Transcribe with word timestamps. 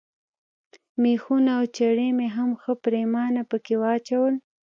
مېخونه 1.01 1.51
او 1.59 1.63
چرې 1.77 2.07
مې 2.17 2.27
هم 2.35 2.49
ښه 2.61 2.73
پرېمانه 2.83 3.41
پکښې 3.49 3.75
واچول. 3.81 4.33